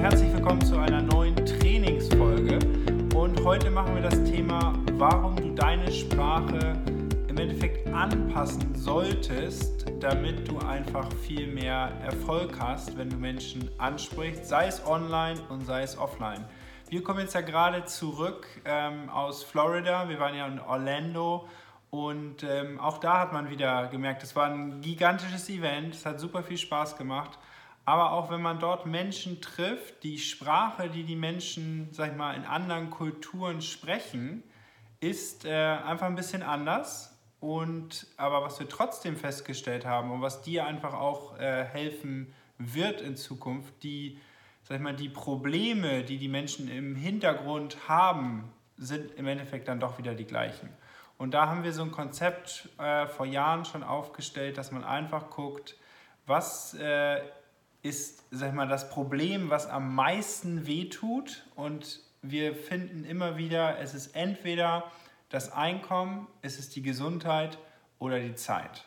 [0.00, 2.60] herzlich willkommen zu einer neuen Trainingsfolge.
[3.16, 6.80] Und heute machen wir das Thema, warum du deine Sprache
[7.26, 14.46] im Endeffekt anpassen solltest, damit du einfach viel mehr Erfolg hast, wenn du Menschen ansprichst,
[14.46, 16.44] sei es online und sei es offline.
[16.88, 20.08] Wir kommen jetzt ja gerade zurück ähm, aus Florida.
[20.08, 21.48] Wir waren ja in Orlando
[21.90, 25.96] und ähm, auch da hat man wieder gemerkt, es war ein gigantisches Event.
[25.96, 27.36] Es hat super viel Spaß gemacht.
[27.88, 32.34] Aber auch wenn man dort Menschen trifft, die Sprache, die die Menschen, sag ich mal,
[32.34, 34.42] in anderen Kulturen sprechen,
[35.00, 37.18] ist äh, einfach ein bisschen anders.
[37.40, 43.00] Und aber was wir trotzdem festgestellt haben und was dir einfach auch äh, helfen wird
[43.00, 44.18] in Zukunft, die
[44.64, 49.80] sag ich mal, die Probleme, die die Menschen im Hintergrund haben, sind im Endeffekt dann
[49.80, 50.68] doch wieder die gleichen.
[51.16, 55.30] Und da haben wir so ein Konzept äh, vor Jahren schon aufgestellt, dass man einfach
[55.30, 55.74] guckt,
[56.26, 57.22] was äh,
[57.82, 61.44] ist, sag ich mal, das Problem, was am meisten wehtut.
[61.54, 64.90] Und wir finden immer wieder, es ist entweder
[65.28, 67.58] das Einkommen, es ist die Gesundheit
[67.98, 68.84] oder die Zeit.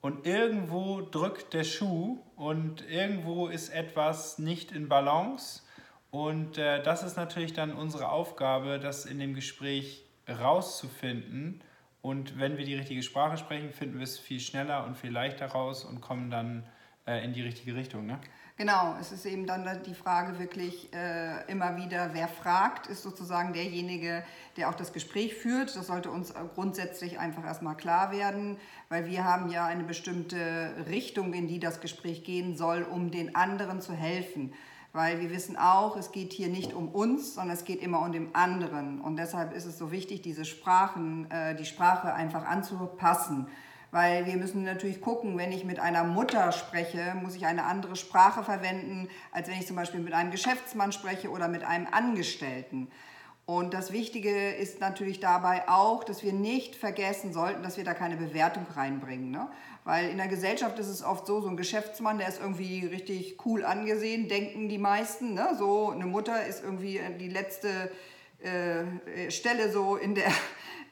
[0.00, 5.62] Und irgendwo drückt der Schuh und irgendwo ist etwas nicht in Balance.
[6.10, 11.62] Und äh, das ist natürlich dann unsere Aufgabe, das in dem Gespräch rauszufinden.
[12.02, 15.46] Und wenn wir die richtige Sprache sprechen, finden wir es viel schneller und viel leichter
[15.46, 16.66] raus und kommen dann
[17.06, 18.06] in die richtige Richtung.
[18.06, 18.18] Ne?
[18.56, 23.52] Genau, es ist eben dann die Frage wirklich äh, immer wieder, wer fragt, ist sozusagen
[23.52, 24.22] derjenige,
[24.56, 25.74] der auch das Gespräch führt.
[25.74, 28.56] Das sollte uns grundsätzlich einfach erstmal klar werden,
[28.88, 33.34] weil wir haben ja eine bestimmte Richtung, in die das Gespräch gehen soll, um den
[33.34, 34.52] anderen zu helfen.
[34.92, 38.12] Weil wir wissen auch, es geht hier nicht um uns, sondern es geht immer um
[38.12, 39.00] den anderen.
[39.00, 43.48] Und deshalb ist es so wichtig, diese Sprachen, äh, die Sprache einfach anzupassen
[43.94, 47.94] weil wir müssen natürlich gucken, wenn ich mit einer Mutter spreche, muss ich eine andere
[47.94, 52.88] Sprache verwenden, als wenn ich zum Beispiel mit einem Geschäftsmann spreche oder mit einem Angestellten.
[53.46, 57.94] Und das Wichtige ist natürlich dabei auch, dass wir nicht vergessen sollten, dass wir da
[57.94, 59.30] keine Bewertung reinbringen.
[59.30, 59.46] Ne?
[59.84, 63.46] Weil in der Gesellschaft ist es oft so, so ein Geschäftsmann, der ist irgendwie richtig
[63.46, 65.34] cool angesehen, denken die meisten.
[65.34, 65.50] Ne?
[65.56, 67.92] So eine Mutter ist irgendwie die letzte
[68.42, 70.32] äh, Stelle so in der,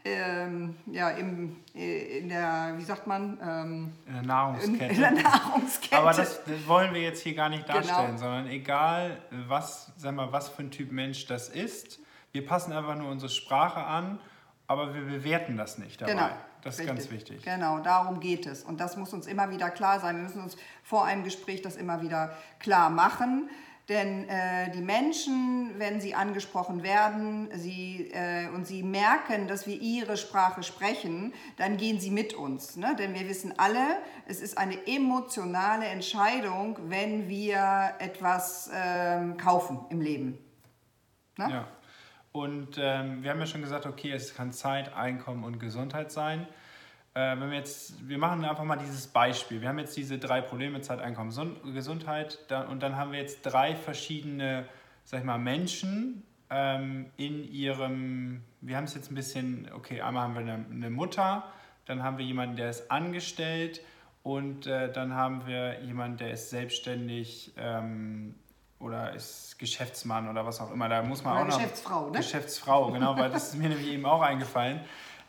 [0.05, 3.39] ähm, ja, im, äh, in der, wie sagt man?
[3.43, 4.85] Ähm, in der Nahrungskette.
[4.85, 5.97] In, in, der Nahrungskette.
[5.97, 8.19] Aber das, das, wollen wir jetzt hier gar nicht darstellen, genau.
[8.19, 12.01] sondern egal, was, sag mal, was für ein Typ Mensch das ist,
[12.33, 14.19] wir passen einfach nur unsere Sprache an,
[14.67, 16.13] aber wir bewerten das nicht dabei.
[16.13, 16.31] Genau.
[16.63, 16.97] Das ist Richtig.
[16.97, 17.43] ganz wichtig.
[17.43, 18.63] Genau, darum geht es.
[18.63, 20.17] Und das muss uns immer wieder klar sein.
[20.17, 23.51] Wir müssen uns vor einem Gespräch das immer wieder klar machen.
[23.89, 29.81] Denn äh, die Menschen, wenn sie angesprochen werden sie, äh, und sie merken, dass wir
[29.81, 32.77] ihre Sprache sprechen, dann gehen sie mit uns.
[32.77, 32.95] Ne?
[32.97, 40.01] Denn wir wissen alle, es ist eine emotionale Entscheidung, wenn wir etwas ähm, kaufen im
[40.01, 40.39] Leben.
[41.37, 41.49] Ne?
[41.51, 41.69] Ja.
[42.31, 46.47] Und ähm, wir haben ja schon gesagt, okay, es kann Zeit, Einkommen und Gesundheit sein
[47.15, 49.61] äh, wenn wir jetzt, wir machen einfach mal dieses Beispiel.
[49.61, 51.31] Wir haben jetzt diese drei Probleme, Zeit, Einkommen,
[51.75, 54.67] Gesundheit da, und dann haben wir jetzt drei verschiedene,
[55.05, 60.25] sag ich mal, Menschen ähm, in ihrem, wir haben es jetzt ein bisschen, okay, einmal
[60.25, 61.45] haben wir eine, eine Mutter,
[61.87, 63.81] dann haben wir jemanden, der ist angestellt
[64.23, 68.35] und äh, dann haben wir jemanden, der ist selbstständig ähm,
[68.79, 70.89] oder ist Geschäftsmann oder was auch immer.
[70.89, 71.57] Da muss man oder auch noch.
[71.57, 72.19] Geschäftsfrau, ne?
[72.19, 74.81] Geschäftsfrau, genau, weil das ist mir nämlich eben auch eingefallen.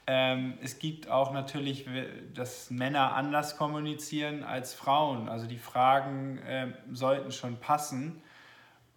[0.06, 1.86] Ähm, es gibt auch natürlich,
[2.34, 5.30] dass Männer anders kommunizieren als Frauen.
[5.30, 8.22] Also die Fragen äh, sollten schon passen.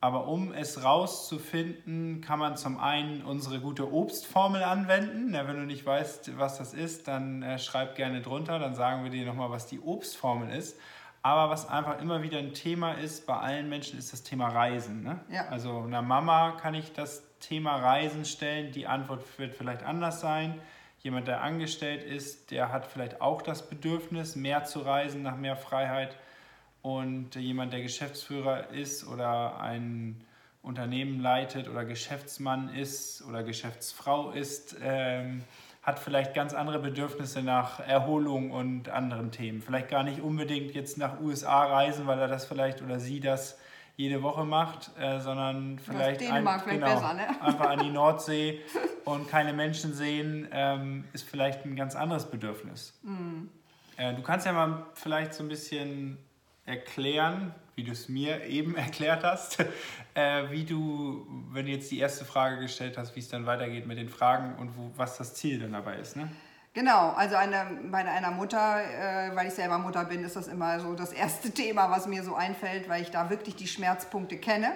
[0.00, 5.33] Aber um es rauszufinden, kann man zum einen unsere gute Obstformel anwenden.
[5.33, 9.05] Ja, wenn du nicht weißt, was das ist, dann äh, schreib gerne drunter, dann sagen
[9.05, 10.78] wir dir nochmal, was die Obstformel ist.
[11.22, 15.03] Aber was einfach immer wieder ein Thema ist bei allen Menschen, ist das Thema Reisen.
[15.03, 15.19] Ne?
[15.28, 15.49] Ja.
[15.49, 18.71] Also einer Mama kann ich das Thema Reisen stellen.
[18.71, 20.61] Die Antwort wird vielleicht anders sein.
[21.06, 25.55] Jemand, der angestellt ist, der hat vielleicht auch das Bedürfnis, mehr zu reisen, nach mehr
[25.55, 26.17] Freiheit.
[26.83, 30.21] Und jemand, der Geschäftsführer ist oder ein
[30.63, 35.45] Unternehmen leitet oder Geschäftsmann ist oder Geschäftsfrau ist, ähm,
[35.81, 39.63] hat vielleicht ganz andere Bedürfnisse nach Erholung und anderen Themen.
[39.63, 43.60] Vielleicht gar nicht unbedingt jetzt nach USA reisen, weil er das vielleicht oder sie das
[43.97, 47.28] jede Woche macht, äh, sondern vielleicht, Dänemark ein, genau, besser, ne?
[47.41, 48.60] einfach an die Nordsee
[49.04, 52.98] und keine Menschen sehen, ähm, ist vielleicht ein ganz anderes Bedürfnis.
[53.03, 53.48] Mhm.
[53.97, 56.19] Äh, du kannst ja mal vielleicht so ein bisschen
[56.66, 59.65] erklären, wie du es mir eben erklärt hast,
[60.15, 63.87] äh, wie du, wenn du jetzt die erste Frage gestellt hast, wie es dann weitergeht
[63.87, 66.16] mit den Fragen und wo, was das Ziel dann dabei ist.
[66.16, 66.28] Ne?
[66.77, 70.78] Genau, also eine, bei einer Mutter, äh, weil ich selber Mutter bin, ist das immer
[70.78, 74.73] so das erste Thema, was mir so einfällt, weil ich da wirklich die Schmerzpunkte kenne.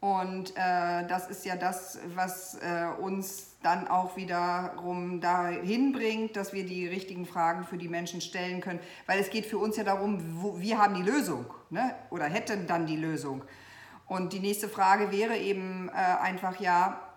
[0.00, 6.52] Und äh, das ist ja das, was äh, uns dann auch wiederum dahin bringt, dass
[6.52, 8.80] wir die richtigen Fragen für die Menschen stellen können.
[9.06, 11.94] Weil es geht für uns ja darum, wo, wir haben die Lösung ne?
[12.10, 13.44] oder hätten dann die Lösung.
[14.08, 17.07] Und die nächste Frage wäre eben äh, einfach ja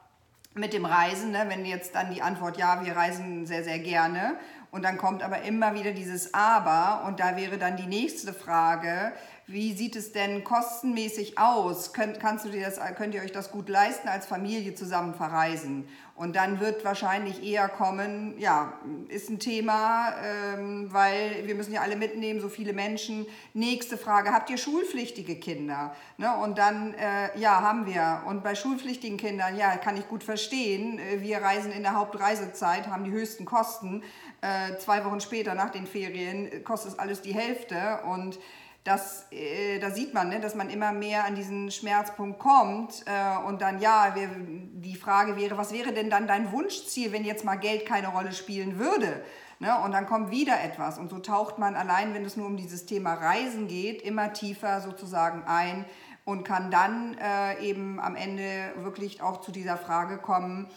[0.54, 1.46] mit dem Reisen, ne?
[1.48, 4.36] wenn jetzt dann die Antwort ja, wir reisen sehr, sehr gerne.
[4.70, 9.12] Und dann kommt aber immer wieder dieses Aber und da wäre dann die nächste Frage,
[9.52, 11.94] wie sieht es denn kostenmäßig aus?
[11.94, 15.88] Könnt, kannst du dir das, könnt ihr euch das gut leisten, als Familie zusammen verreisen?
[16.16, 18.74] Und dann wird wahrscheinlich eher kommen, ja,
[19.08, 23.26] ist ein Thema, ähm, weil wir müssen ja alle mitnehmen, so viele Menschen.
[23.54, 25.96] Nächste Frage, habt ihr schulpflichtige Kinder?
[26.18, 26.32] Ne?
[26.38, 28.22] Und dann, äh, ja, haben wir.
[28.28, 31.00] Und bei schulpflichtigen Kindern, ja, kann ich gut verstehen.
[31.00, 34.04] Äh, wir reisen in der Hauptreisezeit, haben die höchsten Kosten.
[34.42, 38.02] Äh, zwei Wochen später nach den Ferien kostet es alles die Hälfte.
[38.06, 38.38] Und
[38.84, 43.48] das, äh, da sieht man, ne, dass man immer mehr an diesen Schmerzpunkt kommt äh,
[43.48, 47.46] und dann, ja, wir, die Frage wäre, was wäre denn dann dein Wunschziel, wenn jetzt
[47.46, 49.24] mal Geld keine Rolle spielen würde?
[49.60, 49.78] Ne?
[49.86, 52.88] Und dann kommt wieder etwas und so taucht man allein, wenn es nur um dieses
[52.88, 55.86] Thema Reisen geht, immer tiefer sozusagen ein
[56.26, 60.68] und kann dann äh, eben am Ende wirklich auch zu dieser Frage kommen,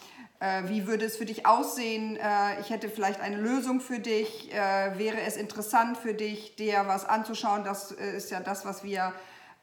[0.41, 2.17] äh, wie würde es für dich aussehen?
[2.17, 4.53] Äh, ich hätte vielleicht eine Lösung für dich.
[4.53, 7.65] Äh, wäre es interessant für dich, dir was anzuschauen?
[7.65, 9.13] Das ist ja das, was wir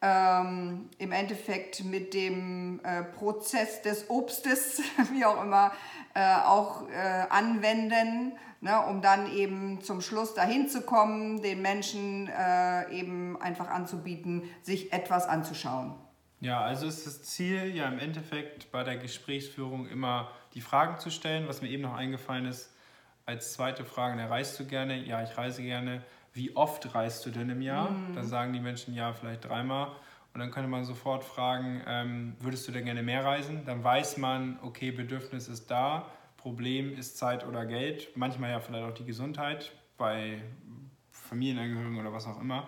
[0.02, 4.82] ähm, im Endeffekt mit dem äh, Prozess des Obstes,
[5.14, 5.72] wie auch immer,
[6.16, 12.30] äh, auch äh, anwenden, ne, um dann eben zum Schluss dahin zu kommen, den Menschen
[12.92, 15.96] eben einfach anzubieten, sich etwas anzuschauen.
[16.42, 21.10] Ja, also ist das Ziel ja im Endeffekt bei der Gesprächsführung immer die Fragen zu
[21.12, 21.48] stellen.
[21.48, 22.72] Was mir eben noch eingefallen ist,
[23.26, 24.98] als zweite Frage, na, reist du gerne?
[25.06, 26.04] Ja, ich reise gerne.
[26.34, 27.92] Wie oft reist du denn im Jahr?
[27.92, 28.16] Mhm.
[28.16, 29.88] Dann sagen die Menschen ja, vielleicht dreimal.
[30.34, 33.66] Und dann könnte man sofort fragen, ähm, würdest du denn gerne mehr reisen?
[33.66, 38.86] Dann weiß man, okay, Bedürfnis ist da, Problem ist Zeit oder Geld, manchmal ja vielleicht
[38.86, 40.42] auch die Gesundheit bei
[41.12, 42.68] Familienangehörigen oder was auch immer.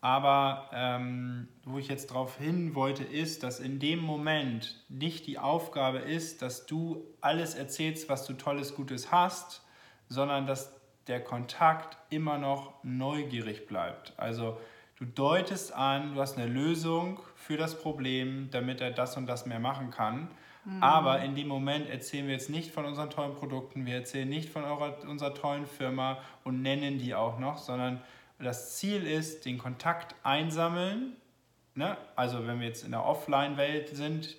[0.00, 5.38] Aber ähm, wo ich jetzt darauf hin wollte, ist, dass in dem Moment nicht die
[5.38, 9.64] Aufgabe ist, dass du alles erzählst, was du tolles, Gutes hast,
[10.08, 10.77] sondern dass
[11.08, 14.12] der Kontakt immer noch neugierig bleibt.
[14.16, 14.58] Also
[14.98, 19.46] du deutest an, du hast eine Lösung für das Problem, damit er das und das
[19.46, 20.28] mehr machen kann.
[20.64, 20.82] Mhm.
[20.82, 24.50] Aber in dem Moment erzählen wir jetzt nicht von unseren tollen Produkten, wir erzählen nicht
[24.50, 28.02] von eurer, unserer tollen Firma und nennen die auch noch, sondern
[28.38, 31.16] das Ziel ist, den Kontakt einsammeln.
[31.74, 31.96] Ne?
[32.14, 34.36] Also wenn wir jetzt in der Offline-Welt sind,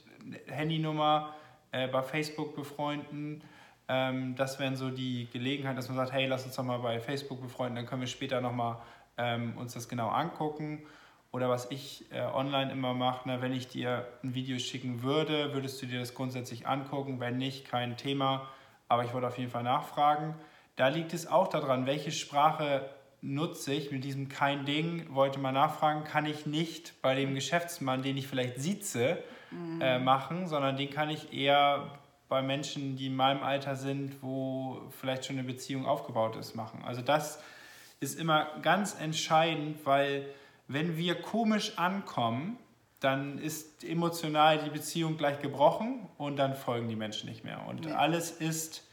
[0.48, 1.34] Handynummer
[1.72, 3.42] äh, bei Facebook befreunden.
[3.90, 7.00] Ähm, das wären so die Gelegenheiten, dass man sagt, hey, lass uns doch mal bei
[7.00, 8.78] Facebook befreunden, dann können wir später nochmal
[9.18, 10.84] ähm, uns das genau angucken.
[11.32, 15.54] Oder was ich äh, online immer mache, ne, wenn ich dir ein Video schicken würde,
[15.54, 17.20] würdest du dir das grundsätzlich angucken.
[17.20, 18.48] Wenn nicht, kein Thema.
[18.88, 20.36] Aber ich wollte auf jeden Fall nachfragen.
[20.76, 22.90] Da liegt es auch daran, welche Sprache
[23.22, 28.02] nutze ich mit diesem kein Ding, wollte mal nachfragen, kann ich nicht bei dem Geschäftsmann,
[28.02, 29.18] den ich vielleicht sieze,
[29.52, 29.82] mhm.
[29.82, 34.82] äh, machen, sondern den kann ich eher bei Menschen, die in meinem Alter sind, wo
[34.92, 36.84] vielleicht schon eine Beziehung aufgebaut ist, machen.
[36.86, 37.42] Also das
[38.00, 40.26] ist immer ganz entscheidend, weil
[40.68, 42.58] wenn wir komisch ankommen,
[43.00, 47.66] dann ist emotional die Beziehung gleich gebrochen und dann folgen die Menschen nicht mehr.
[47.68, 47.92] Und nee.
[47.92, 48.84] alles ist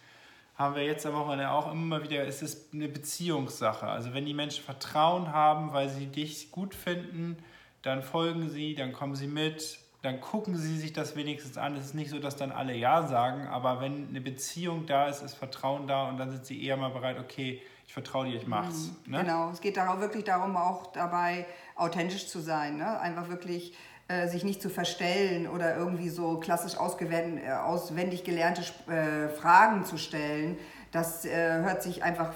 [0.57, 3.87] haben wir jetzt am Wochenende auch immer wieder, es ist eine Beziehungssache.
[3.87, 7.37] Also wenn die Menschen Vertrauen haben, weil sie dich gut finden,
[7.83, 11.77] dann folgen sie, dann kommen sie mit, dann gucken sie sich das wenigstens an.
[11.77, 15.23] Es ist nicht so, dass dann alle Ja sagen, aber wenn eine Beziehung da ist,
[15.23, 18.47] ist Vertrauen da und dann sind sie eher mal bereit, okay, ich vertraue dir, ich
[18.47, 18.93] mach's.
[19.05, 19.21] Mhm, ne?
[19.23, 22.77] Genau, es geht darauf, wirklich darum, auch dabei authentisch zu sein.
[22.77, 23.01] Ne?
[23.01, 23.77] Einfach wirklich
[24.09, 29.99] äh, sich nicht zu verstellen oder irgendwie so klassisch äh, auswendig gelernte äh, Fragen zu
[29.99, 30.57] stellen,
[30.93, 32.33] das äh, hört sich einfach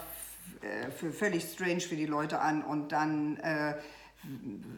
[0.61, 3.39] äh, für völlig strange für die Leute an und dann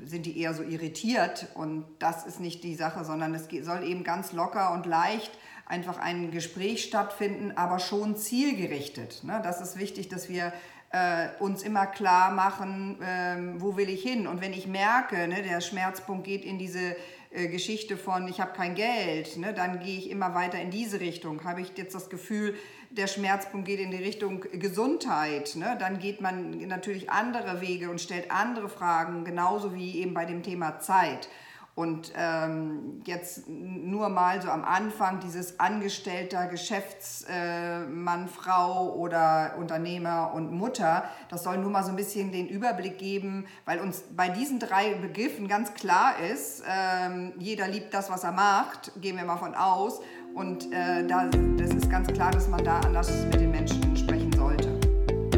[0.05, 4.05] sind die eher so irritiert und das ist nicht die Sache, sondern es soll eben
[4.05, 5.33] ganz locker und leicht
[5.66, 9.25] einfach ein Gespräch stattfinden, aber schon zielgerichtet.
[9.25, 9.40] Ne?
[9.42, 10.52] Das ist wichtig, dass wir
[10.92, 14.26] äh, uns immer klar machen, ähm, wo will ich hin.
[14.26, 16.97] Und wenn ich merke, ne, der Schmerzpunkt geht in diese
[17.31, 21.00] äh, Geschichte von, ich habe kein Geld, ne, dann gehe ich immer weiter in diese
[21.00, 21.45] Richtung.
[21.45, 22.54] Habe ich jetzt das Gefühl,
[22.90, 28.00] der Schmerzpunkt geht in die Richtung Gesundheit, ne, dann geht man natürlich andere Wege und
[28.00, 31.31] stellt andere Fragen, genauso wie eben bei dem Thema Zeit.
[31.75, 40.33] Und ähm, jetzt nur mal so am Anfang dieses Angestellter, Geschäftsmann, äh, Frau oder Unternehmer
[40.35, 44.29] und Mutter, das soll nur mal so ein bisschen den Überblick geben, weil uns bei
[44.29, 49.25] diesen drei Begriffen ganz klar ist, ähm, jeder liebt das, was er macht, gehen wir
[49.25, 50.00] mal von aus.
[50.35, 51.26] Und äh, da,
[51.57, 54.79] das ist ganz klar, dass man da anders mit den Menschen sprechen sollte.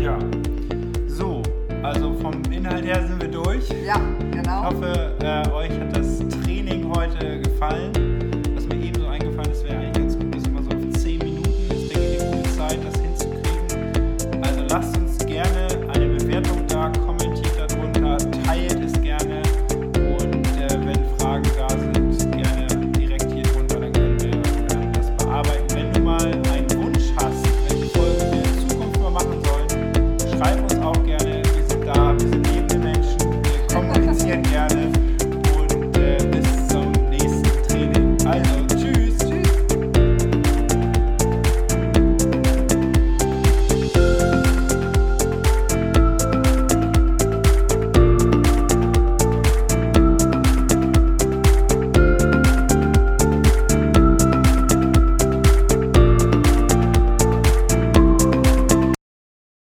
[0.00, 0.19] Ja,
[1.85, 3.69] also vom Inhalt her sind wir durch.
[3.85, 3.97] Ja,
[4.31, 4.61] genau.
[4.61, 8.13] Ich hoffe, äh, euch hat das Training heute gefallen.